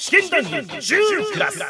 [0.00, 1.60] 試験談義10クラス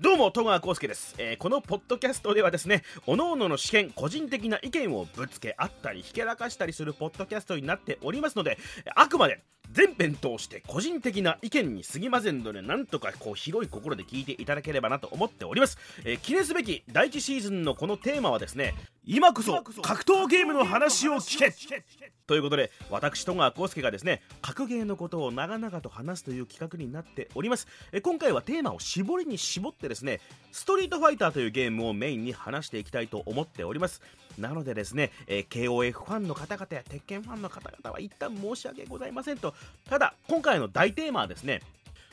[0.00, 8.58] どうも戸川浩介です、えーこのポッドキャストではですね各々の試験個人的な意見をぶつけ合ったりひけらかしたりするポッドキャストになっておりますので
[8.96, 18.74] あくまで全編通して個人的な意見に過ぎませんのでなんとかこう広い心で聞いていただければなと思っております、えー記念すべき第1シーズンのこのテーマはですね
[19.04, 21.52] 今こそ格闘ゲームの話を聞け。
[22.26, 27.66] ということで私戸川浩介がですね格ゲーのことを長々と話すという企画になっております。
[27.92, 30.20] え今回はテーマを絞りに絞ってですね
[30.52, 34.02] ストリートファイターというゲームをメインに話していきたいと思っております。
[34.38, 39.54] なのでですね、えー KOF ファンの方々や鉄拳ファンの方々は一旦申し訳ございませんと。
[39.88, 41.62] ただ今回の大テーマはですね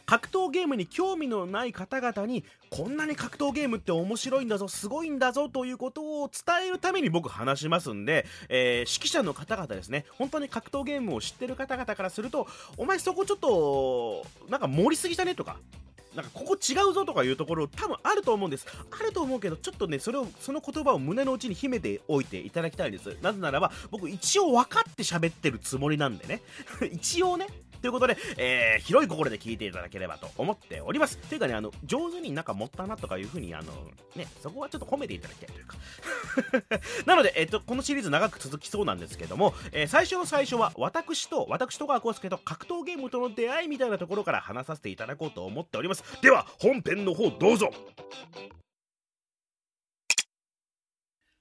[0.05, 12.47] 格闘ゲームに興味のない方々にこんなに格闘ゲームって面白いんだぞすごいんだぞということを伝えるために僕話しますんで、えー指揮者の方々ですね本当に格闘ゲームを知ってる方々からすると
[12.77, 15.35] お前そこちょっとなんか盛りすぎじゃね？
[15.35, 15.57] とか
[16.15, 18.65] なんかここ違うぞとかいうところ多分あると思うんです。
[18.91, 23.15] あると思うけどちょっとねそれをその言葉を胸の内に秘めておいていただきたいです。
[23.21, 26.41] なぜならば僕一応分かって喋ってるつもりなんでね。
[26.91, 27.47] 一応ね
[27.87, 31.17] ということで、えー広い心で聞いていただければと思っております。
[31.17, 33.71] というかね、あの、上手になんか持ったなとかいうふうに、あの、
[34.15, 35.77] ね、そこはちょっと褒めていただきたいというか。
[37.07, 46.03] なので、えっ、と、このシリーズ長く続きそうなんですけども、えー最初の最初は、私と、私と川浩介と格闘ゲームとの出会いみたいなところから話させていただこうと思っております。
[46.21, 47.71] では、本編の方どうぞ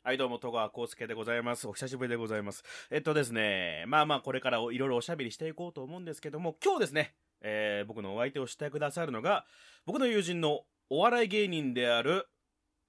[0.06, 1.66] はい、どうも、戸川浩介でございます。
[1.66, 2.62] お久しぶりでございます。
[2.92, 9.44] えっとですね、まあまあ、これからいろいろおしゃべりしていこうと思うんですけども、今日ですね、えー僕のお相手をしてくださるのが、
[9.84, 12.28] 僕の友人のお笑い芸人である、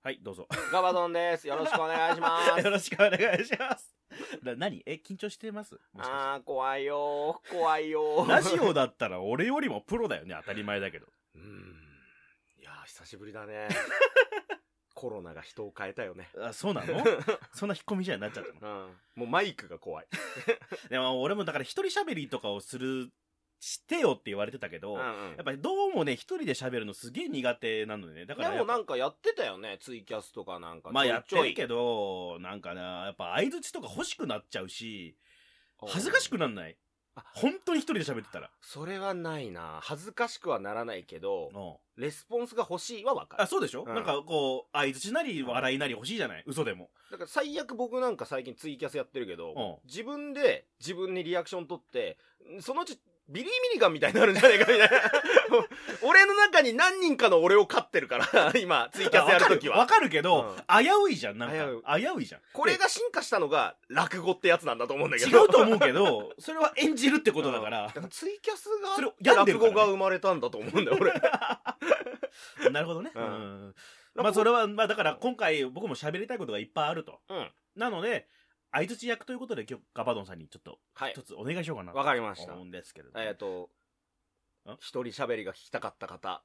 [0.03, 0.47] はい、どうぞ。
[0.71, 1.47] ガバドンです。
[1.47, 2.69] よろしくお願いしまよす。
[2.69, 3.95] ろしくお願いします。
[4.43, 4.83] な何？
[4.85, 5.75] え、緊張してます？
[5.97, 7.51] あー、怖いよー。
[7.51, 11.07] 怖いよラジオだったら俺よりもプロだよね、当たり前だけど。
[11.33, 11.45] うーん。
[12.59, 13.69] いやー、久しぶりだね。
[14.97, 16.27] コロナが人を変えたよね。
[16.41, 17.03] あそうなの？
[17.53, 18.85] そんな引っ込みじゃになっちゃったの？
[18.85, 18.95] うん。
[19.13, 20.07] もうマイクが怖い。
[20.89, 23.11] でも俺もだから一人喋りとかをする、
[23.59, 28.25] してよって言われてたけど、うんうんやっぱりどうもね、一人で喋るのすげえ苦手なのでね。
[28.25, 29.77] だからでやっぱもなんかやってたよね。
[29.79, 30.89] ツイキャスとかなんか。
[30.91, 35.15] まあやってるけど、なんかな、やっぱ相槌とか欲しくなっちゃうし、
[35.79, 36.71] 恥ずかしくなんない？
[36.71, 36.86] あ
[37.33, 38.49] 本当に一人で喋ってたら。
[38.61, 39.79] それはないな。
[39.81, 43.43] 恥ずかしくはならないけど、うんレスポンスが欲しいはわかる。
[43.43, 46.43] あ、そうでしょ、うんなんかこう、相槌なり笑いなり欲しいじゃない？
[46.45, 46.91] 嘘でも。
[47.09, 52.17] だから最悪僕なんか最近ツイキャスやってるけど、うん自分で自分にリアクション取って、
[52.61, 54.89] そのうちビリー・ミリガンみたいになるんじゃないかみたいな。
[56.03, 59.77] 俺の中に何人かの俺を飼ってるから、 今、ツイキャスやるときは。
[59.79, 61.97] わかるけど、うん危ういじゃん、なんか。
[61.99, 62.41] 危ういじゃん。
[62.53, 65.25] これが進化したのが落語ってやつなんだと思うんだけど。
[65.25, 67.87] 違 うと思うけど、それは演じるってことだからうん。
[67.87, 71.11] だからツイキャスが落語が生まれたんだと思うんだよ、俺。
[72.71, 73.11] なるほどね。
[73.13, 73.25] ううん
[73.69, 73.75] ん。
[74.15, 77.19] まあそれは、まあだから今回僕も喋りたいことがいっぱいあると。
[77.29, 77.51] うん。
[77.75, 78.27] なので、
[78.77, 81.23] 相槌役ということで今日ガバドンさんにちょっとはい一。
[81.23, 83.25] つお願いしようかなとわかりました思うんですけれども。
[83.25, 83.71] えっと
[84.69, 86.43] ん、一人喋りが聞きたかった方、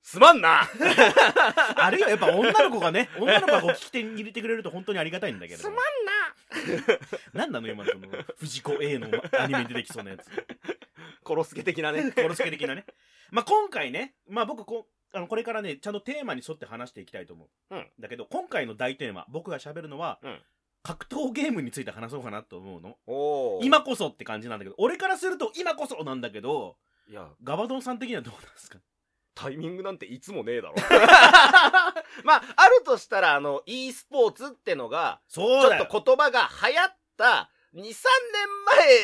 [0.00, 0.62] すまんな
[1.76, 5.60] あるいはやっぱ女の子がね、女の子がこう聞き手に入れてくれると本当にありがたいんだけど。
[5.60, 5.82] すまんな
[7.34, 8.08] なんなの今のその、
[8.38, 9.08] 藤子 A の
[9.38, 10.30] アニメに出てきそうなやつ。
[11.22, 12.12] コロスケ的なね。
[12.12, 12.86] コロスケ的なね。
[13.30, 17.76] まあ今回ね、まあ僕こ、あの、これからね、ちゃんとテーマに沿って話していきたいと思う。
[17.76, 20.42] うんだけど、今回の大テーマ、僕が喋るのは、うん
[20.86, 22.96] 格闘ゲームについて話そうかなと思うの。
[23.64, 26.76] 今こそって感じなんだけど、俺からすると今こそなんだけど、
[27.08, 28.78] いや、ガバドンさん的にはどうなんですか？
[29.34, 30.74] タイミングなんていつもねえだろ。
[32.24, 37.92] まあ、あるとしたら、あの、e スポーツってのが、ちょっと言葉が流行った2、3年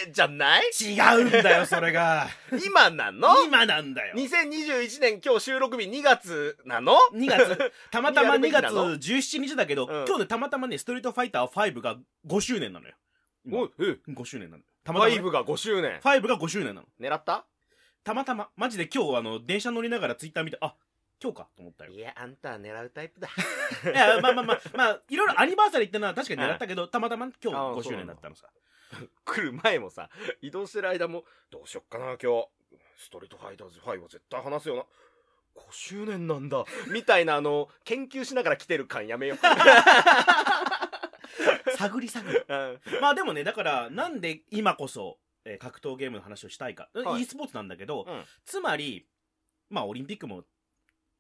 [0.07, 0.63] 前じゃない？
[0.81, 2.27] 違うんだよ、それが。
[2.67, 3.43] 今なの？
[3.45, 4.15] 今なんだよ。
[4.17, 11.97] 2021年今日収録日2月なの？2月、 たまたまやるべ2月きなの？17日だけど、うん今日ね、たまたまね、ストリートファイター5が
[12.27, 12.95] 5周年なのよ。
[13.45, 14.65] 今おい、え、5周年なのよ。
[14.85, 16.01] たまたま、ね、5が5周年。
[16.01, 16.87] 5が5周年なの。
[16.99, 17.45] 狙った？
[18.05, 20.75] たまたま、マジで今日、あの、電車乗りながらツイッター見て、あ、
[21.23, 21.93] 今日かと思ったよ。
[21.93, 23.29] いや、あんたは狙うタイプだ。
[23.93, 28.49] いや、まあまあまあ、まあ、いろいろアニバーサリーってのは確かに狙ったけど、たまたま今日あ5周年だったのさ。
[29.25, 30.11] 来る前もさ、
[30.41, 32.49] 移動してる間も、どうしよっかな、今日。
[32.97, 34.83] ストリートファイターズ5は絶対話すよな。
[34.83, 34.87] 5
[35.71, 36.65] 周年なんだ。
[36.89, 39.39] みたいな、あの、研究しながら来てる感やめよう。
[41.77, 42.39] 探り探り。
[42.49, 46.89] うんまあでもね、だから、なんで今こそ、えー格闘ゲームの話をしたいか。
[46.95, 49.07] はい e スポーツなんだけど、うんつまり、
[49.71, 50.45] まあオリンピックも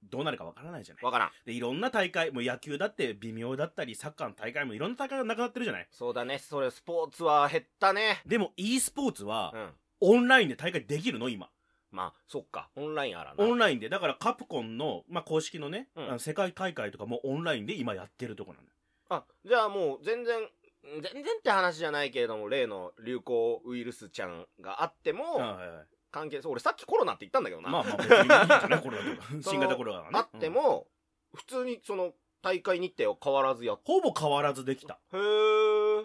[0.03, 1.05] どうなるかわからないじゃない。
[1.05, 1.31] わからん。
[1.45, 5.89] で、いろんな大会、もう野球だって微妙だったり、サッカーの大会もいろんな大会がなくなってるじゃない。
[5.91, 8.23] そうだね、それ、スポーツは減ったね。
[8.27, 9.71] でも e スポーツはう、ん。
[10.05, 11.29] オンラインで大会できるの？
[11.29, 11.49] 今
[11.93, 18.71] まあそっかオンラインあらなオンラインでだからカプコンの、まあ、公式のね、うんあの世界大会とかもオンラインで今やってるとこなのよ
[19.11, 20.41] あじゃあもう全然
[20.83, 30.19] 全然って話じゃないけれども例の流行ウイルスちゃんがあっても、はいはいはい関係そう俺さっきコロナって言ったんだけどな、まあまあ別にいいんじゃないコロナと新型コロナがね。
[30.19, 30.87] あってうんも、
[31.35, 32.13] 普通にその
[32.43, 35.01] 大会日程は変わらずやっほぼ変わらずできた。
[35.13, 36.05] へえ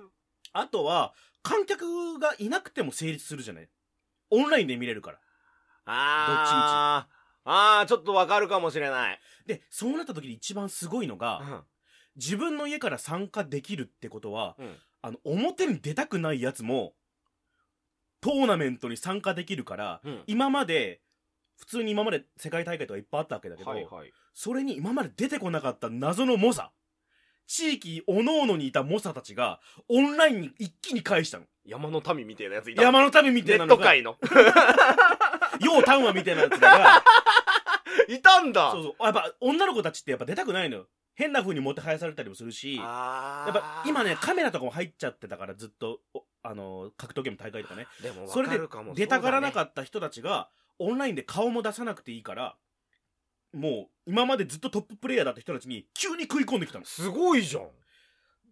[0.53, 1.13] あとは
[1.43, 3.69] 観客がいなくても成立するじゃない？
[4.31, 5.19] オンラインで見れるから。
[5.85, 7.17] あー。
[7.49, 11.63] あーちょっとわかるかもしれない、でそうなった時に一番すごいのが
[12.15, 14.75] 自分の家から参加できるってことはうん。
[15.03, 16.93] あの表に出たくないやつも
[18.21, 20.23] トーナメントに参加できるからうん。
[20.27, 21.01] 今まで
[21.57, 24.13] 普通に今まで世界大会とかいっぱいあったわけだけど、はいはい。
[24.33, 26.71] それに今まで出てこなかった謎の猛者。
[27.47, 31.45] 地域おののにいた猛者たちがオンラインに一気に返したの。
[31.65, 33.75] 山の民みたいなやついた山の民みたネいなのが。
[33.75, 34.17] ット界の。
[35.65, 37.03] ようタンワみたいなやつらが。
[38.07, 38.71] いたんだ。
[38.71, 39.03] そうそう。
[39.03, 40.87] やっぱ女の子たちってやっぱ出たくないのよ。
[41.15, 43.49] 変な風にもてはやされたりもするしやあー。
[43.49, 46.01] っぱ今ねカメラとかも入っちゃってたからずっと。
[46.06, 46.06] お
[46.47, 47.87] あの格闘ゲーム大会とかね。
[48.01, 48.59] でもそれで
[48.95, 50.49] 出たがらなっかった人たちが
[50.79, 52.55] オンラインで顔も出さなくていいから
[53.53, 56.85] もう今までずっとトッププレイヤーだった人たちに急に食い込んできたの。
[56.85, 57.69] すごいじゃん。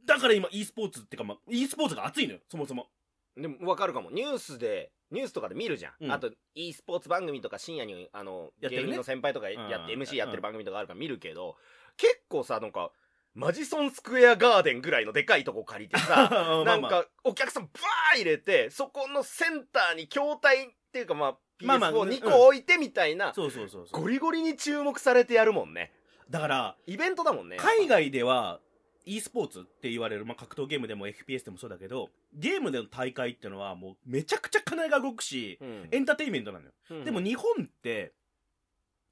[0.06, 2.40] だから今 e スポーツってか、まあ、e スポーツが熱いのよ。
[2.50, 2.90] そもそも。
[3.38, 4.12] でも分かるかも。
[4.12, 6.12] ニュースでニュースとかで見るじゃん、うん。
[6.12, 8.88] あと e スポーツ番組とか深夜にあのやってるね。
[8.88, 10.02] 芸人の先輩とかやってうん。
[10.02, 11.56] MC やってる番組とかあるから見るけど、
[11.98, 12.92] 結構さなんか
[13.36, 25.94] マジソンスクエアガーデンぐらいのでかいとこ借りてさ まあなんまあかお客さんバー入れてそこのセンターに筐体っていうかまあまあまあ PS42 個置いてみたいな、そうそうそうゴリゴリに注目されてやるもんね。
[26.30, 28.60] だからイベントだもんね海外では
[29.06, 35.88] e スポーツって言われる、まあ、格闘ゲームでも FPS でもそうだけどゲームでの大会ってのはもうめちゃくちゃ金が動くしうん。
[35.92, 37.06] エンターテインメントなのよ、うん。
[37.06, 38.14] でも日本って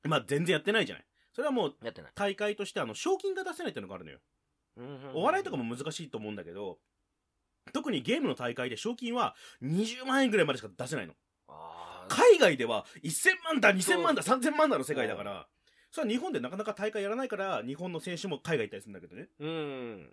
[0.03, 4.19] まあ全然やってないじゃないそれはもうやってない、大会としてあの賞金が出せないっていうのがあるのよ。
[5.13, 6.79] お笑いとかも難しいと思うんだけど
[7.73, 11.13] 特にゲームの大会で賞金は20万円ぐらいまでしか出せないの。
[12.09, 15.47] 海外では1000万だ2000万だ3000万だの世界だから
[15.89, 19.29] それは日本でなかなか大会やらないから日本の選手も海外行ったりするんだけどね。
[19.39, 20.09] うん。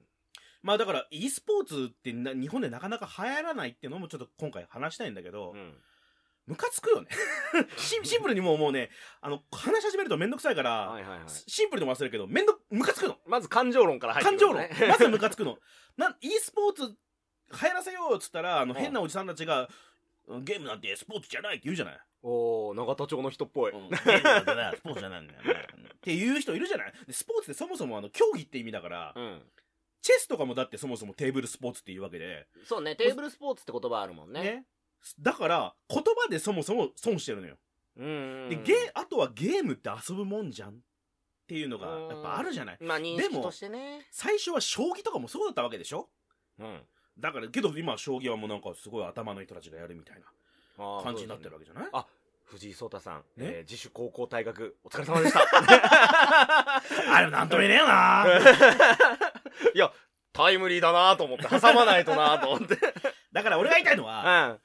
[0.63, 5.75] まあだから e スポーツってな日本でなかなか流行らないっていうのもちょっと今回話したいんだけどうん
[6.51, 7.09] ムカつくよね。
[7.79, 11.29] シンシンプルにもうもうねあの話し始めるとめんどくさいから、はいはいはい。
[11.29, 13.19] シンプルでも忘れるけどめんどムカつくの。
[13.25, 14.57] まず感情論から入って感情論。
[14.57, 15.59] くるのねまずムカつくの。
[15.97, 16.97] なん e スポーツ流
[17.53, 18.81] 行らせようっつったらあのうん。
[18.81, 19.69] 変なおじさんたちが
[20.41, 21.57] ゲームなんてスポーツじゃない。
[21.57, 23.89] って言うじゃない、おお永田町の人っぽい、うん。
[23.89, 25.23] ゲームなんてなスポーツじゃない。
[25.23, 25.27] ん。
[25.29, 26.93] だよねっていう人いるじゃない。
[27.07, 29.43] でスポーツってそもそもあの競技って意味だから、うん。
[30.03, 32.47] チェスとかもだってそもそもテーブルスポーツっていうわけで。
[32.65, 34.43] そうねテーブルスポーツって言葉あるもんね。
[34.43, 34.65] ね
[35.21, 37.57] だから言葉でそもそも損してるのよ。
[37.97, 40.73] うんでゲあとはゲームって遊ぶもんじゃんっ
[41.47, 42.79] ていうのがやっぱあるじゃない。
[42.81, 44.07] まあ認でも識としてね。
[44.11, 46.09] 最初は将棋とかもそうだったわけでしょ？
[46.59, 46.81] うん。
[47.19, 50.21] だからけど今将棋はもうなんかすごい頭のいい人たちがやるみたい
[50.79, 51.89] な感じになってるわけじゃない？
[51.93, 52.07] あ
[52.45, 53.23] 藤井聡太さん、ね？
[53.39, 55.41] えー自主高校退学お疲れ様でした。
[57.15, 58.27] あれなんとも言えねえよな。
[59.75, 59.93] いや
[60.33, 62.77] タイムリーだなと思って挟まないとなと思って。
[63.33, 64.61] だから俺が言いたいのうはん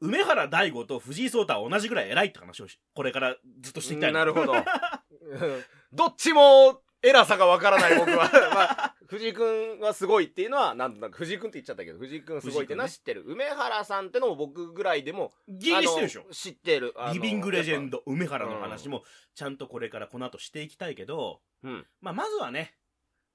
[0.00, 4.18] 梅原大吾と藤井聡太は同じぐらい偉いって話をしこれからずっとしていきたいの。
[4.18, 4.52] なるほど。
[4.54, 5.64] うん。
[5.92, 16.26] どっちも偉さがわからない僕は、 まあ、藤井君はすごいっていうのはなんとなく藤井君って言っちゃったけど藤井君すごいっていうのは知ってる、梅原さんってのも僕ぐらいでもギリギリしてるでしょ。
[16.30, 21.86] 知ってるリビングレジェンドド梅原の話もちゃんとこれからこの後していきたいけど、うん。
[22.00, 22.76] まあ、まずはね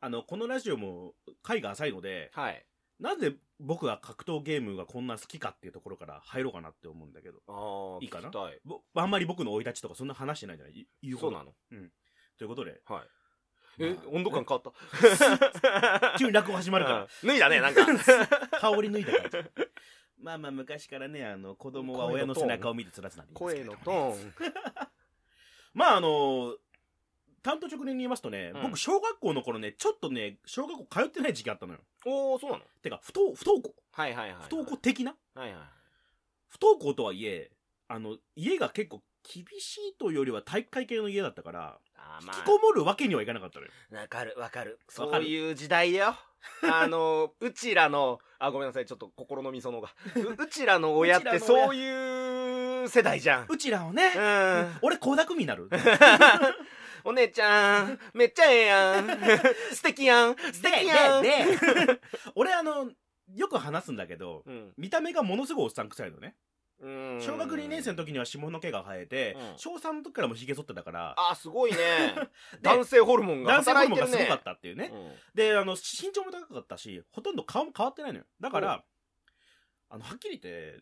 [0.02, 1.14] あのこのラジオも
[1.44, 2.66] 回が浅いのではい
[3.02, 7.40] なぜ僕が格闘ゲームがこんな好きかっていうところから入ろうかなって思うんだけど。
[7.48, 8.32] ああいいかな？
[8.96, 10.74] あんまり僕の生い立ちとかそんな話してないじゃない？
[10.76, 11.54] い言うそうなの？
[12.38, 12.80] ということで。
[12.86, 13.08] はい。
[13.80, 14.62] え、まあ温度感変わっ
[16.12, 16.18] た？
[16.20, 17.02] 急に落語始まるから。
[17.02, 17.86] う ん脱いだねなんか。
[18.62, 19.44] 香り脱いだから
[20.22, 24.34] まあまあ昔からねあの子供は親の背中を見てつらつなんて言いますけ声のトーン。
[25.74, 26.56] まああの
[27.44, 28.62] 担当直入に言いますとね、うん。
[28.64, 31.80] 僕小学校の頃ねちょっとね小学校通ってない時期あったのよ。
[32.06, 32.64] おおそうなの？
[32.82, 33.74] てか不登不登校。
[33.92, 35.16] はいはいはい不登校的な？
[35.36, 35.62] はいはい
[36.50, 37.52] 不登校とはいえ
[37.88, 43.72] あの家が結構厳しいというよりは体育会系の家だったからあーま引きこもるわけにはいかなかったのよ。
[43.94, 44.36] あわかる。
[44.38, 44.80] わかる。
[44.90, 46.16] そういう時代よ。
[46.64, 49.94] あのうちらのあごめんなさいちょっと心のみそのが。
[50.16, 53.46] ううちらの親ってそういう世代じゃん。
[53.48, 54.78] うちらをね、うん。
[54.82, 55.70] 俺倖田來未になる
[57.04, 59.08] お姉ちゃん めっちゃええやん。
[59.74, 60.36] 素敵やん。
[60.38, 61.24] 素敵やん。
[61.24, 62.02] ででで
[62.36, 62.92] 俺あの
[63.34, 64.74] よく話すんだけどうん。
[64.78, 66.36] 見た目がものすごいおっさん臭いのね。
[66.80, 67.22] うん。
[67.22, 69.58] 小学2年生の時には下の毛が生えて、うん。
[69.58, 71.16] 小3の時からもひげ剃ってたから。
[71.18, 71.78] あすごい ね。
[72.62, 75.16] 男性ホルモンが男性ホルモン働いてるねがすごかったっていうね、うん。
[75.34, 78.26] であの身長も高かったしほとんど顔も変わってないのよ。
[78.40, 78.84] だから
[79.90, 80.80] あのはっきり言って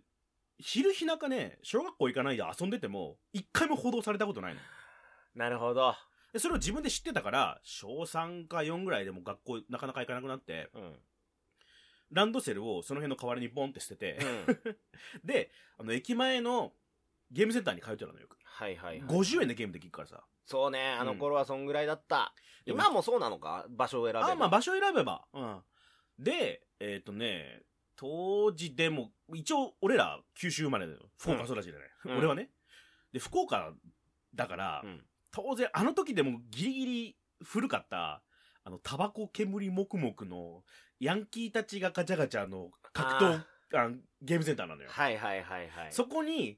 [0.58, 4.62] 昼日中ね小学校行かないで遊んでても一回も報道されたことないの。
[5.36, 5.96] なるほど
[6.34, 10.96] でそれを自分で知ってたから小3か4ぐらいでも学校なかなか行かなくなってうん。
[12.12, 14.76] ランドセルをその辺の代わりにボンって捨てて、うん。
[15.24, 16.74] であの駅前の
[17.32, 18.28] ゲームセンターに通ってたのよ。
[18.28, 19.08] くはいはいはい。
[19.08, 20.24] 50円でゲームできるからさ。
[20.46, 22.34] そうねあの頃はそんぐらいだった。
[22.66, 22.74] うん。
[22.74, 23.66] 今もそうなのか？
[23.70, 24.32] 場所を選べば。
[24.32, 25.28] あまあ場所選べば。
[25.34, 25.64] うん。
[26.18, 27.64] でえっ、とね
[27.96, 31.12] 当時でも一応俺ら九州生まれだよ。
[31.20, 32.18] 福岡育ちでね、うん。
[32.18, 32.50] 俺はね。
[33.12, 33.74] で福岡
[34.34, 38.22] だから、うん当然あの時でもギリギリ古かった
[38.64, 40.64] あのタバコ煙もくもくの
[41.00, 43.42] ヤンキーたちがガチャガチャの格闘
[43.76, 43.90] あ
[44.22, 45.88] ゲームセンターなのよ、はいはいはいはい。
[45.92, 46.58] そこに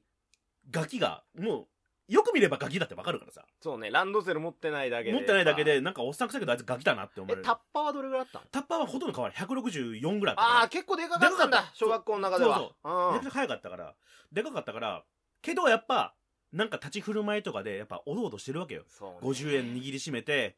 [0.70, 1.66] ガキがもう
[2.08, 3.44] よく見ればガキだってわかるからさ。
[3.60, 7.42] そうねランドセル持ってないだけで持ってないだけでなんかおっさんくさいけどあいつガキだなって思われる。
[7.42, 8.44] えタッパーはどれぐらいあったの？
[8.50, 10.62] タッパーはほとんど変わらない164ぐらいあった。
[10.62, 12.58] あ結構でかかったんだ小学校の中では。
[12.58, 13.94] そうらめちゃくちゃ早かったから。
[14.32, 15.04] でかかったから
[15.40, 16.14] けどやっぱ
[16.52, 18.84] なんか立ち振る舞いとかでやっぱおどおどしてるわけよ。
[18.88, 19.30] そうね。
[19.30, 20.56] 50円握りしめて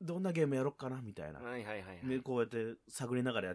[0.00, 1.00] どんなゲームやろっかな？
[1.02, 1.40] みたいな。
[1.40, 2.08] はいはいはいはい。
[2.08, 3.54] でこうやって探りながら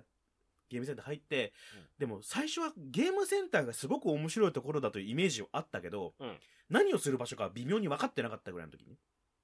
[0.70, 1.86] ゲームセンター入って、うん。
[2.00, 6.38] でも最初はゲームセンターがすごく面白いところだというイメージはあったけど、うん。
[6.70, 8.98] 何をする場所か微妙に分かってなかったぐらいの時に。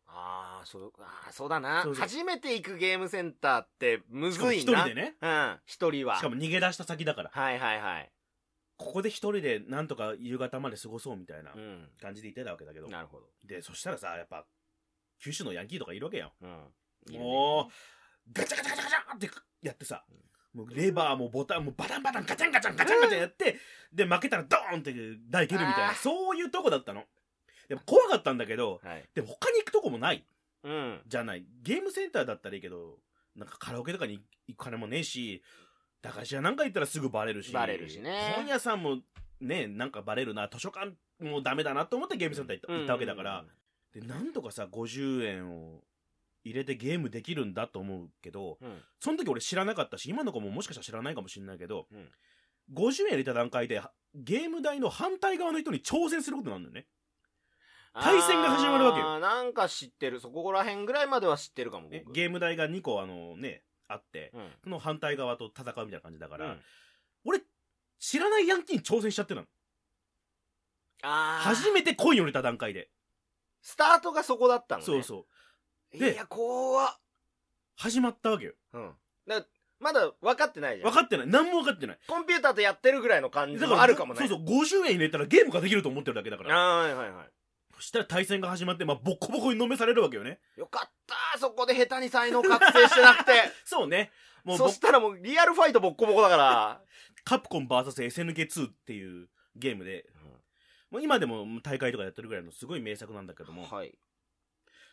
[0.08, 1.84] ああそうあーそうだな。
[1.84, 2.02] そうそう。
[2.02, 4.82] 初めて行くゲームセンターってむずいな。
[4.82, 5.16] 人でね。
[5.22, 5.60] うん。
[5.66, 6.18] 一人は。
[6.18, 7.30] しかも逃げ出した先だから。
[7.32, 8.12] はいはいはい
[8.82, 11.88] ここで一人でなんとか夕方まで過ごそうみたいなうん。
[12.02, 13.28] 感じで言ってたわけだけど、なるほど。
[13.46, 14.46] でそしたらさやっぱ
[15.20, 16.50] 九州のヤンキーとかいるわけやんうん。
[17.10, 17.20] いるね。
[17.20, 19.30] もうガチャガチャガチャガチャって
[19.62, 20.04] やってさ、
[20.54, 23.58] もうレバーもボタンもバタンバタンガチャンガチャンガチャンガチャンやって、
[23.94, 24.94] で負けたらドーンって
[25.30, 27.04] 台蹴るみたいなそういうとこだったの。
[27.70, 29.04] でも怖かったんだけどはい。
[29.14, 30.26] でも他に行くとこもない。
[30.64, 31.02] うん。
[31.08, 31.46] じゃない。
[31.64, 32.98] ゲームセンターだったらいいけど
[33.36, 35.42] なんかカラオケとかに行く金もねえし
[36.02, 37.52] 駄菓子屋なんか行ったらすぐバレるし。
[37.54, 38.34] バレるしね。
[38.36, 39.00] 本屋さんも
[39.40, 40.48] ねなんかバレるな。
[40.52, 43.46] 図書館もダメだなと思ってゲームセンター行った,、行ったわけだから、
[43.94, 45.84] でなんとかさ50円を
[46.44, 48.68] 入れてゲームできるんだと思うけどうん。
[48.68, 52.12] うんその時俺知らなかったし今の子ももしかしたら知らないかもしれないけど、うん。
[52.74, 53.82] 50円入れた段階で
[54.16, 56.88] ゲーム代の反対側の人に挑戦することになるんだよね
[57.94, 59.14] 対戦が始まるわけよ。
[59.14, 60.20] あーなんか知ってる。
[60.22, 64.52] そこら辺ぐらいまでは知ってるかもゲーム代が2個あのねあってうん。
[64.64, 66.62] その反対側と戦うみたいな感じだから、うん。
[67.26, 67.42] 俺
[68.00, 69.48] 知らないヤンキーに挑戦しちゃってたの。
[71.04, 72.90] ああ初めてコインを入れた段階で。
[73.62, 74.86] スタートがそこだったのね。
[74.86, 75.26] そうそ
[75.94, 75.98] う。
[75.98, 77.00] でいや怖っ。
[77.76, 78.54] 始まったわけよ。
[78.74, 78.92] うん。
[79.28, 79.46] だ
[79.80, 80.92] まだ分かってないじゃん。
[80.92, 81.28] 分かってない。
[81.28, 82.00] 何も分かってない。
[82.08, 84.20] コンピューターとやってるぐらいの感じもあるかもね。
[84.20, 86.56] そうそう50円入れたらゲームができると思ってるだけだから。
[86.56, 87.26] はいはいはい。
[87.76, 90.40] そしたら対戦が始まって、まあ、ボッコボコに飲めされるわけよね。
[90.56, 93.32] よかったそこで下手に才能覚醒してなくて。
[93.66, 94.12] そうね。
[94.44, 96.82] もうぼそしたらもうリアルファイトボッコボコだから。
[97.24, 100.06] カプコン VSSNK2 っていうゲームで。
[100.90, 103.98] もう今でも大会とかやってるぐらいのすごい名作なんだけども、はい、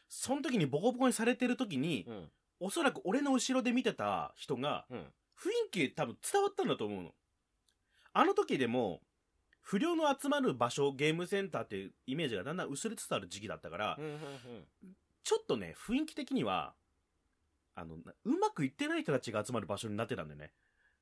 [0.09, 2.31] その時にボコボコにされてる時に、うん。
[2.61, 5.03] おそらく俺の後ろで見てた人がうん、雰
[5.69, 7.15] 囲気多分伝わったんだと思うの。
[8.13, 9.01] あの時でも
[9.69, 13.99] 不良の集まる場所ゲームセンターっていうイメージがだんだん薄れつつある時期だったから、
[15.29, 16.73] ちょっとね雰囲気的には
[17.75, 20.53] あのなうまくいってない人たちが集まる場所になってたんだよね。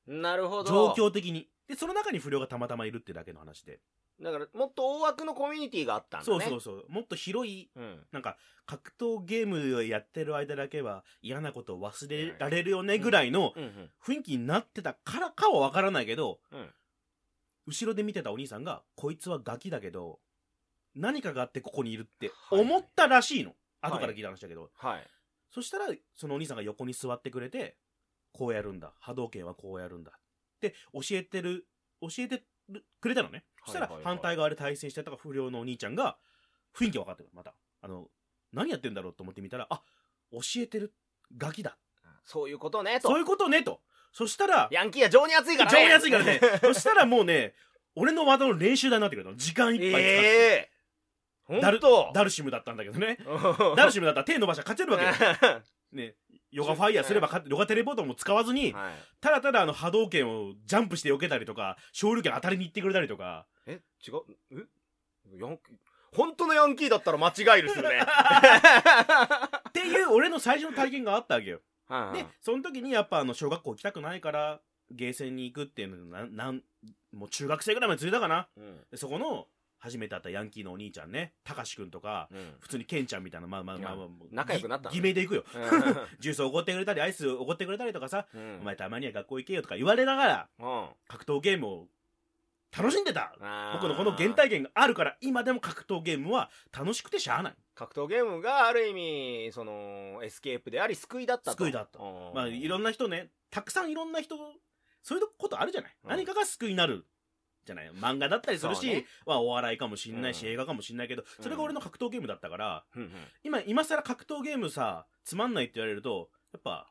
[0.07, 0.69] うんなるほど。
[0.95, 1.47] 状況的に。
[1.69, 3.79] でその中に不良がたまたまいるってだけの話で、
[4.21, 6.45] だからもっと大枠のコミュニティがあったんだね。
[6.45, 6.85] そうそうそう。
[6.89, 8.05] もっと広いうん。
[8.11, 13.53] なんか格闘ゲームをやってる間だけは嫌なことを忘れられるよねぐらいの
[14.05, 16.69] 雰囲気になってたからかは分からないけど、うん。
[17.65, 20.19] 後ろで見てたお兄さんがこいつはガキだけど
[20.95, 25.07] 何かがあってここにいるって思ったらしいの、はい後から聞いた話だけど、はい。
[25.49, 27.77] そしたらそのお兄さんが横に座ってくれて
[28.33, 28.93] こうやるんだ。
[28.99, 30.11] 波動拳はこうやるんだ。
[30.11, 31.67] って教えてる
[32.01, 32.43] 教えて
[32.99, 36.17] くれたのね、そしたら反対側で対戦してた不良のお兄ちゃんが
[36.75, 37.53] 雰囲気分かってるまた。
[37.81, 38.09] あの
[38.51, 39.81] 何やってんだろうと思ってみたらあ
[40.31, 40.93] 教えてる
[41.37, 41.77] ガキだ。
[42.25, 43.07] そういうことねと。
[43.07, 43.81] そういうことねと。
[44.11, 45.79] そしたらヤンキーは情に熱いからね。
[45.79, 46.41] 情に熱いからね。
[46.61, 47.53] そしたらもうね
[47.95, 49.37] 俺の技の練習台になってくれたの。
[49.37, 50.76] 時間いっぱい使って、ええほ
[51.61, 51.79] ダル
[52.13, 53.17] ダルシムだったんだけどね。
[53.75, 55.61] ダルシムだったら手伸ばしたら勝てるわけよ。
[55.93, 56.15] ね
[56.51, 58.93] ヨガファイヤーすればヨガテレポートも使わずにはい。
[59.21, 63.45] ただただあの波動拳をジャンプして避けたりとか昇竜拳当たりに行ってくれたりとか。
[63.65, 64.21] え違う？
[64.51, 64.55] え？
[65.37, 65.75] ヤンキー
[66.13, 67.99] 本当のヤンキーだったら間違いるするね。
[69.69, 71.61] っていう俺の最初の体験があったわけよ。
[71.87, 72.23] はいはい。
[72.23, 76.63] でその時にやっぱあの小学校行きたくないからゲーセンに行くっていうのななん
[77.11, 78.47] もう中学生ぐらいまで連れたかな。
[78.55, 78.85] うん。
[78.89, 79.47] でそこの
[79.79, 81.33] 初めて会ったヤンキーのお兄ちゃんね。
[81.43, 82.55] たかしくんとかうん。
[82.59, 85.43] 普通にケンちゃんみたいなまあまあまあまあ仲良くなったの偽名で行くよ。
[86.19, 88.59] ジュースおごってくれたりアイスおごってくれたりとかさ、うん。
[88.61, 90.89] お前たまには学校行けよとか言われながらうん。
[91.07, 91.87] 格闘ゲームを
[92.75, 93.33] 楽しんでた。
[93.39, 93.73] あー。
[93.73, 97.55] 僕のこの原体験があるから今でも格闘ゲームは楽しくてしゃあない。
[97.75, 101.57] 格闘ゲームがある意味そのエスケープであり救いだったと。
[101.57, 101.99] 救いだった。
[101.99, 102.33] うん。
[102.33, 104.35] まあいろんな人ねたくさんいろんな人
[105.03, 106.09] そういうことあるじゃない、うん。
[106.09, 107.05] 何かが救いになる
[107.67, 109.05] じゃない漫画だったりするし、そうね。
[109.25, 110.53] まあ、お笑いかもしんないし、うん。
[110.53, 113.11] 映画かもしんないけどそれが俺の格闘ゲームだったから、うんうん。
[113.43, 116.89] 今今更格闘ゲームさつまんないって言われるとやっぱ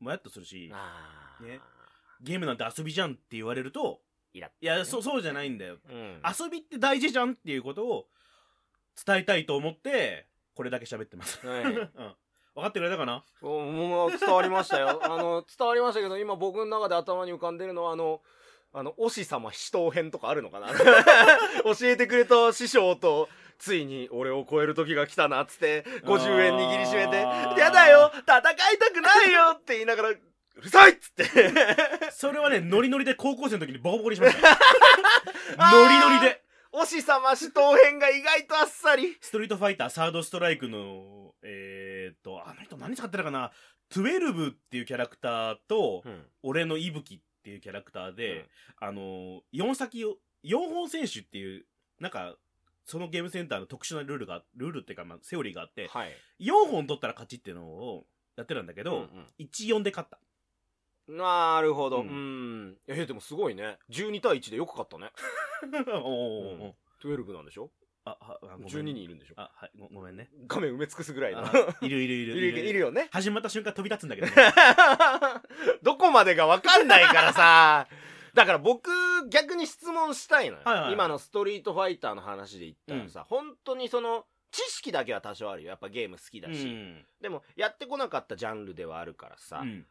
[0.00, 1.46] もやっとするしあー。
[1.46, 1.60] ね。
[2.22, 4.00] ゲームなんて遊びじゃんって言われると
[4.32, 5.78] イラッいやそうそうじゃないんだよ。
[5.90, 6.22] うん。
[6.24, 8.06] 遊びって大事じゃんっていうことを
[9.04, 11.64] 伝えたいと思ってこれだけ喋ってます、はい。
[11.64, 11.86] うん、分
[12.62, 13.22] かってくれたかな？
[13.42, 15.00] おもう伝わりましたよ。
[15.02, 18.22] あの伝わりましたけど今僕の中で頭に浮かんでるのはあの
[18.78, 20.68] あの、おし様死闘編とかあるのかな？
[21.64, 23.28] 教えてくれた師匠と、
[23.58, 27.16] ついに俺を超える時が来たなっつって、50円握りしめて、
[27.58, 30.20] やだよ戦いたくないよって言いながら、う
[30.60, 31.24] るさいっつって。
[32.12, 34.58] それはねノリノリで高校生の時にボコボコにしました
[35.72, 36.42] ノリノリで
[36.72, 39.16] おし様死闘編が意外とあっさり。
[39.22, 43.52] ストリートファイターサードストライクのえー、っとあの人何使ってたかな
[43.90, 46.26] ？12っていうキャラクターと、うん。
[46.42, 48.48] 俺の息吹っていうキャラクターで、
[48.80, 51.64] あの4先を4本選手っていう
[52.00, 52.34] なんか
[52.84, 56.12] そのゲームセンターの特殊なルールがルールっていうか、まあ、セオリーがあってはい。
[56.40, 58.04] 4本取ったら勝ちっていうのを
[58.36, 60.18] やってたんだけど、うん14で勝った
[61.08, 61.98] うんなるほど。
[61.98, 62.76] ううんん。
[62.88, 63.78] えー、でもすごいね。
[63.90, 65.12] 12対1でよく勝ったね。
[65.62, 67.70] おーおーおー12なんでしょ？
[68.04, 69.34] あはあごめん ?12 人いるんでしょ？
[69.36, 71.44] あはいごごめんね画面埋め尽くすぐらいの。
[71.44, 71.50] あ
[71.82, 73.08] いるいるいるいるいるよね。
[73.12, 74.32] 始まった瞬間飛び立つんだけどね
[75.86, 77.86] どこまでがわかんないからさ。
[78.34, 78.90] だから僕、
[79.30, 80.62] 逆に質問したいのよ。
[80.64, 85.68] はいはいはい今のストリートファイターの話で言ったらさ、本当にその、知識だけは多少あるよ。
[85.68, 86.66] やっぱゲーム好きだし。
[86.66, 89.60] うんでも、やってこなかったジャンルではあるからさ。
[89.62, 89.86] うん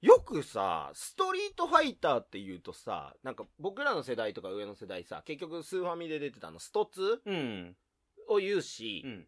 [0.00, 7.76] よくさ、ストリートファイターって言うとさ、なんか僕らの世代とか上の世代さ、結局スーファミで出てたあのストツうん
[8.28, 9.26] を言うし、うん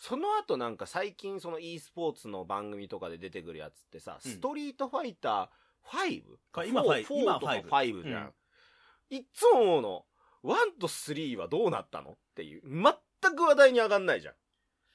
[0.00, 6.22] その後なんか最近その e スポーツの番組とかで出てくるやつってさ、うんストリートファイター 5?
[6.52, 8.32] か今4 5今とか5 5じゃん
[9.10, 10.04] いっつも思うの、
[10.44, 12.62] 1と3はどうなったのっていう。
[12.64, 14.34] 全く話題に上がんないじゃん。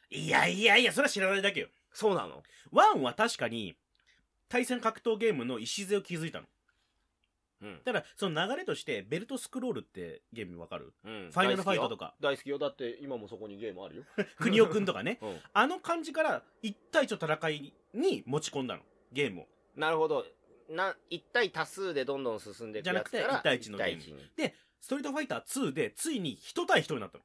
[0.09, 3.75] いやいやいやそれは知らないだけよそうなのワンは確かに
[4.49, 6.47] 対戦格闘ゲームの礎を築いたの
[7.61, 7.81] うん。
[7.83, 10.93] だその流れとしてベルトスクロールってゲームわかる？
[11.03, 11.29] うん。
[11.31, 12.13] ファイナルファイトとか。
[12.19, 12.57] 大好きよ。
[12.57, 14.03] だって今もそこにゲームあるよ。
[14.39, 15.19] 国尾くんとかね。
[15.21, 15.39] うん。
[15.53, 18.81] あの感じから1対1の戦いに持ち込んだの。
[19.11, 19.47] ゲームを。
[19.75, 20.25] なるほど。
[20.69, 24.01] な、1対多数でどんどん進んでいくじゃなくて一対一のゲーム。
[24.01, 24.53] 一対一に。
[24.81, 27.23] ストリートファイター2でついに1対1になったの。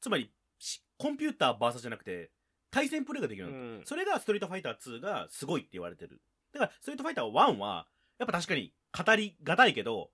[0.00, 2.30] つまりしコンピューター VS じゃなくて
[2.70, 3.86] 対戦プレイができるようになったうん。
[3.86, 6.20] それがストリートファイター2がすごいって言われてる。
[6.52, 7.86] だからストリートファイター1は
[8.18, 10.10] やっぱ確かに語りがたいけど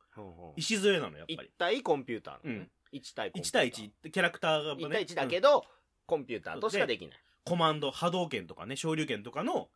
[0.56, 2.58] 礎なのやっぱ1り対コンピューターのね
[2.92, 2.98] うん。
[2.98, 5.64] 1対コンピュー1ター対1ってキャラクターが、ね、1対1だけど、ど、
[6.06, 7.18] コンピューターとしかできない。
[7.44, 9.68] コマンド波動拳とかね昇竜拳とかの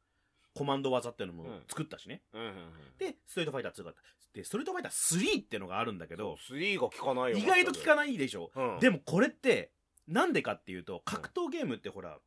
[0.54, 2.54] コマンド技っていうのもうん作ったしね、うんうんうん。
[2.98, 4.00] でストリートファイター2があった
[4.32, 7.38] でストリートファイター3ってのがあるんだけど3が効かないよ。
[7.38, 8.16] 意外と効かない。
[8.16, 8.80] でしょ、うん。
[8.80, 9.72] でもこれって
[10.06, 12.18] なんでかっていうと格闘ゲームってほら、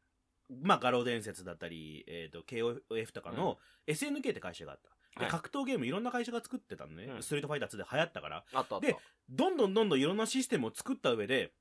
[0.62, 5.32] まあ画廊伝説だったり、えー、と KOF とかの SNK って会社があったで、はい。
[5.32, 7.24] 格闘ゲームいろんな会社が作ってたのね、うん。
[7.24, 8.44] ストリートファイター2で流行ったから。
[8.54, 8.88] あったあった。
[8.88, 8.96] で
[9.30, 11.52] どんどんどんどんいろんなシステムを作った上で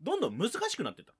[0.00, 1.14] どんどん難しくなってった。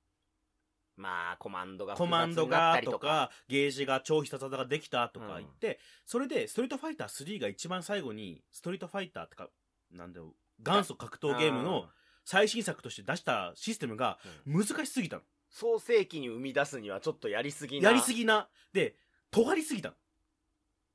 [0.96, 2.98] まあ、コマンドがコマンドがとか。
[2.98, 9.48] かゲージが超必殺技ができたとか言って、それでストリートファイター3が一番最後にストリートファイターとか
[9.90, 11.86] なんだろう元祖格闘ゲームの
[12.24, 14.64] 最新作として出したシステムがうん。
[14.64, 15.22] 難しすぎたの。
[15.50, 17.90] 創世紀に生み出すにはちょっとやりすぎな。
[17.90, 18.48] やりすぎな。
[18.72, 18.94] で
[19.30, 19.94] 尖りすぎたの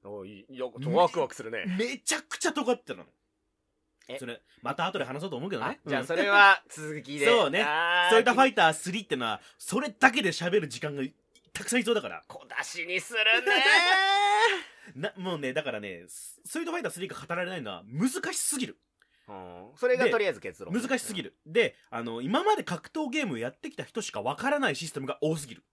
[0.04, 1.66] おいいやワクワクするね。
[1.78, 3.06] めちゃくちゃ尖ってたの。
[4.08, 4.18] え？
[4.18, 5.90] それまた後で話そうと思うけどあねうん。
[5.90, 7.26] じゃあそれは続きで。
[7.26, 7.62] そうね。
[7.64, 11.04] あストリートファイイター3ってのはそれだけで喋る時間が
[11.54, 12.24] たくさん必要だから。
[12.28, 13.64] 小出しにするね
[14.96, 18.78] なもうねだからねスストリートファイター3が語られないのは難しすぎる。
[19.28, 19.72] うん。
[19.76, 20.74] それがとりあえず結論。
[20.74, 21.36] 難しすぎる。
[21.46, 25.64] であの今まで格闘ゲームをやってきた人しかわからないシステムが多すぎる、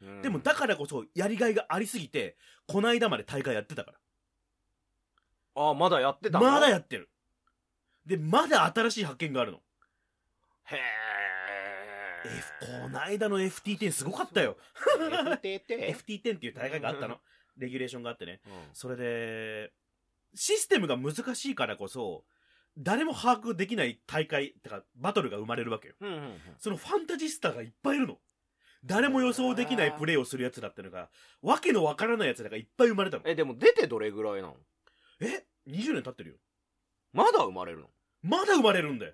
[0.00, 0.22] うん。
[0.22, 3.92] でもだからこそやりがいがありすぎてこの間まで大会やってたか
[5.54, 7.10] あ、まだやってたまだやってる。
[8.06, 9.58] でまだ新しい発見があるの。
[10.64, 10.78] へえ。
[12.82, 14.56] この間の FT10 すごかったよ。
[14.98, 15.96] FT10?
[15.96, 16.46] FT10 って？
[16.46, 17.20] いう大会があったの。
[17.56, 18.40] レギュレーションがあってね。
[18.46, 18.52] うん。
[18.72, 19.72] それで
[20.34, 22.24] システムが難しいからこそ
[22.76, 25.94] 誰も把握できない大会てかバトルが生まれるわけよ。
[26.00, 26.40] うんうんうん。
[26.58, 28.18] そのファンタジスタがいっぱいいるの
[28.84, 31.08] 誰も予想できないプレーをするやつだってのが
[31.42, 33.24] わけのわからないやつらがいっぱい生まれたの。
[33.26, 34.56] えでも出てどれぐらいなの
[35.20, 36.36] え？20年経ってるよ。
[37.12, 37.86] まだ生まれるの？
[38.22, 39.12] まだ生まれるんだよ。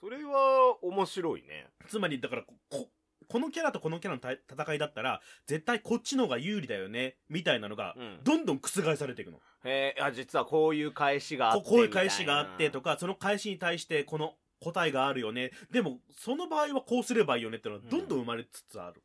[0.00, 1.66] それは面白いね。
[1.88, 2.88] つまりだからここ
[3.26, 8.20] このキャラとこのキャラのた戦いだったら絶対こっちの方が有利だよねみたいなのがうん。
[8.22, 9.38] どんどん覆されていくの。
[9.64, 15.50] へえあ実はこういう返しがあってここういう返しがあってとかその返しに対してこの答えがあるよね。
[15.70, 19.02] でもその場合はこうすればいいよねってのはどんどん生まれつつある、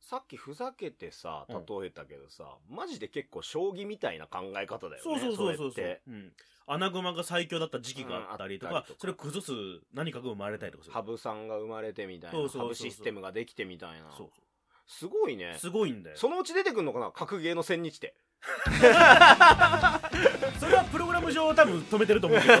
[0.00, 1.64] さっきふざけてさうん。
[1.80, 6.00] 例えたけどさ、マジで結構将棋みたいな考え方だよねそうそうそうそうそう。
[6.08, 6.32] うん、
[6.66, 8.98] 穴熊が最強だった時期があったりとか,、うんとか。
[8.98, 9.52] それを崩す
[9.92, 10.94] 何かが生まれたりとかする。
[10.94, 12.68] 羽生さんが生まれてみたいなそうそうそうそう。
[12.68, 14.10] 羽生システムができてみたいな。
[14.16, 14.30] そう
[14.86, 15.56] すごいね。
[15.58, 16.16] すごいんだよ。
[16.18, 17.10] そのうち出てくんのかな？
[17.10, 18.14] 格ゲーの千日手。
[20.60, 22.54] それはプログラム上多分止めてると思うけど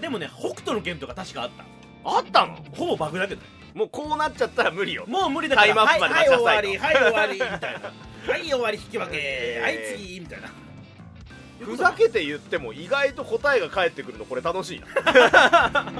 [0.00, 1.64] でもね北斗の拳とか確かあった。
[2.04, 2.56] あったの？
[2.72, 3.46] ほぼバグだけどね。
[3.74, 5.04] もうこうなっちゃったら無理よ。
[5.06, 5.68] もう無理だから。
[5.68, 7.92] タイムアップまではい、はい、終わりはい終わりみたいな
[8.32, 10.48] はい終わり引き分け、えーはい次みたいな
[11.60, 14.86] ふざけて言っても意外と答えが返ってくるのこれ楽しいな。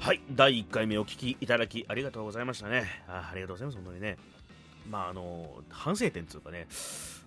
[0.00, 3.04] はい第1回目お聞きいただきありがとうございましたね。
[3.08, 4.16] あありがとうございます本当にね
[4.88, 6.66] まああの反省点というかね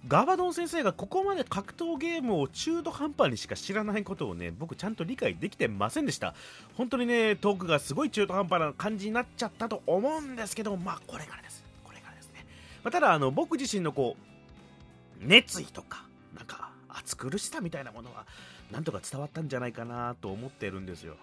[0.08, 6.34] ガバドン先生がここまで格闘ゲームを中途半端にしか知らないことをね僕ちゃんと理解できてませんでした。
[6.76, 11.64] 本当にねトークがすごい中途半端な感じになっちゃったと思うんですけどまあこれからです。
[11.84, 12.46] これからですね、
[12.84, 18.26] まあ、ただあの僕自身のこう熱意とかなんか暑苦しさみたいなものは
[18.72, 21.16] なんとか伝わったんじゃないかなと思ってるんですよ。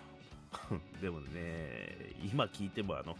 [1.03, 3.17] でもね今聞いてもあの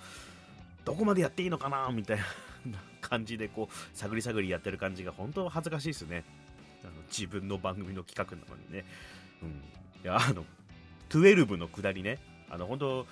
[0.89, 2.25] どこまでやっていいのかなみたいな
[3.03, 6.25] 感じでこう探り探りやってる感じが本当恥ずかしいですね。
[6.83, 8.87] あの自分の番組の企画なのにね、
[9.43, 9.53] うん、い
[10.03, 10.47] やあの
[11.11, 12.19] 12の下りね。
[12.49, 13.07] あの本当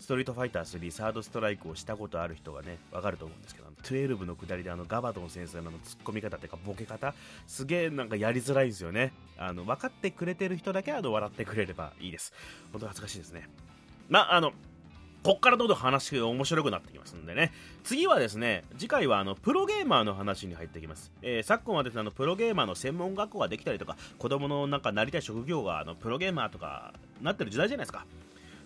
[0.00, 7.14] ストリートファイター3サードストライクをしたことある人がねわかると思うんですけど12の下りであのガバドン先生のあの突っ込み方っていうかボケ方
[7.46, 9.12] すげえなんかやりづらいんですよね。
[9.38, 12.32] あの分かってくれてる人だけあの笑ってくれればいいです。
[12.72, 13.48] 本当恥ずかしいですね。
[14.08, 14.52] まあの
[15.24, 17.50] こっからどんどん話が面白くなってきますんでね。
[17.82, 28.04] 次はですね次回はあのプロゲーマーの話に入ってきます、えー昨今はですねあのプロゲーマーの専門学校ができたりとか子供のなんかなりたい職業があのプロゲーマーとかなってる時代じゃないですか。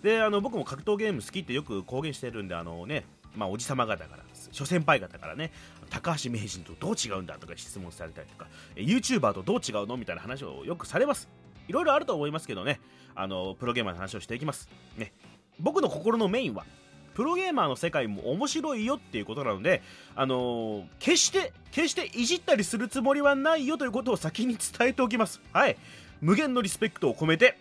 [0.03, 3.05] であの僕も格闘ゲーム好きってよく公言してるんであのね
[3.37, 5.53] まあおじさま方から諸先輩方からね
[5.91, 11.29] 高橋名人とどう違うんだとか質問されたりとか YouTuber とどう違うのみたいな話をよくされます。
[11.69, 12.81] いろいろあると思いますけどね
[13.15, 14.69] あのプロゲーマーの話をしていきます。
[14.97, 15.13] ね。
[15.59, 16.65] 僕の心のメインは
[17.15, 19.83] プロゲーマーの世界も面白いよっていうことなので、
[20.15, 25.41] あのー決して決していじったりするつもりはないよということを先に伝えておきます。
[25.53, 25.77] はい。
[26.21, 27.59] 無限のリスペクトを込めて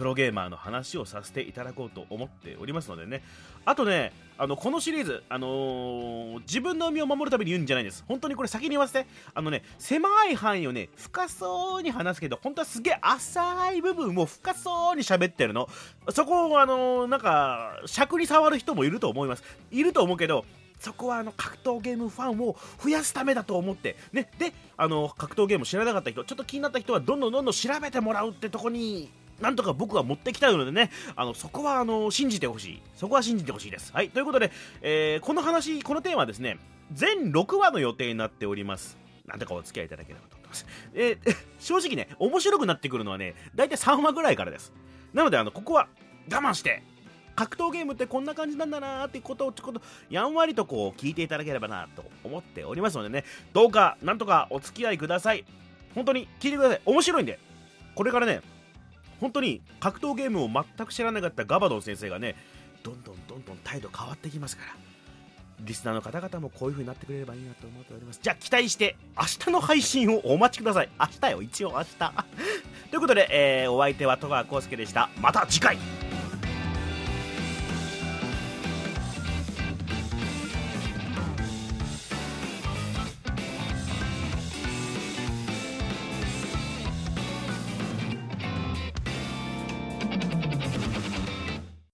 [0.00, 3.22] プロゲーマーの話をさせていただこうと思っておりますのでね。
[3.66, 8.02] あとねあのこのシリーズ、あのー自分の身を守るために言うんじゃないんです。
[8.08, 9.06] 本当にこれ先に言わせて。
[9.34, 15.68] あのね狭い範囲をね深そうに話すけど本当はすげえ浅い部分を深そうに喋ってるの。
[16.08, 19.44] そこをあのーなんか尺に触る人もいると思います。
[19.70, 20.46] いると思うけど
[20.78, 29.10] そこはあの格闘ゲームファンを増やすためだと思って、ね、であの格闘ゲーム知らなかった人ちょっと気になった人はどんどんどんどん調べてもらうってとこに
[29.40, 32.82] なんとか僕は持ってきたのでねあのそこはあの信じてほしい。
[32.94, 33.92] そこは信じてほしいです。
[33.92, 34.10] はい。
[34.10, 34.50] ということで、
[34.82, 36.58] えーこの話このテーマはですね
[36.92, 38.98] 全6話の予定になっております。
[39.26, 44.72] なんとかお付き合いいただければと思ってます、えー正直ね面白くなってくるのはね大体3話ぐらいからです。
[45.14, 45.88] なのであのここは
[46.30, 46.82] 我慢して
[47.36, 53.24] 格闘ゲームってこんな感じなんだなーってことをちょっとやんわりとこう聞いていただければなと思っておりますのでね。
[53.52, 55.44] どうかなんとかお付き合いください。
[55.94, 56.80] 本当に聞いてください。
[56.84, 57.38] 面白いんで。
[57.94, 58.40] これからね
[59.20, 62.36] 本当に格闘ゲームを全く知らなかったガバドン先生がね
[62.82, 64.90] どんどんどんどん態度変わってきますから
[65.64, 68.20] リスナーの方々もこういう風になってくれればいいなと思っております。
[68.22, 70.88] じゃあ期待して明日の配信をお待ちください。
[70.98, 71.86] 明日よ一応明日。
[72.90, 75.10] ということで、えーお相手は戸川浩介でした。
[75.20, 76.09] また次回。